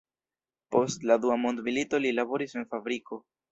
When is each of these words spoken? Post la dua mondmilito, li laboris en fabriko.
Post 0.75 1.05
la 1.11 1.17
dua 1.27 1.37
mondmilito, 1.43 2.01
li 2.07 2.17
laboris 2.19 2.59
en 2.61 2.69
fabriko. 2.75 3.25